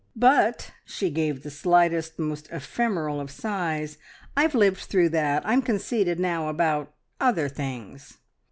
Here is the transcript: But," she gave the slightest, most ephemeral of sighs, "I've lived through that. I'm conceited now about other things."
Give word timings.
But," 0.15 0.71
she 0.83 1.11
gave 1.11 1.43
the 1.43 1.51
slightest, 1.51 2.17
most 2.17 2.49
ephemeral 2.51 3.21
of 3.21 3.29
sighs, 3.29 3.99
"I've 4.35 4.55
lived 4.55 4.79
through 4.79 5.09
that. 5.09 5.43
I'm 5.45 5.61
conceited 5.61 6.19
now 6.19 6.47
about 6.49 6.91
other 7.19 7.47
things." 7.47 8.17